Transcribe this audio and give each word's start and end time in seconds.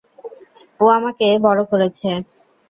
ও 0.79 0.95
আমাকে 0.97 1.27
বড় 1.45 1.61
করেছে। 1.71 2.09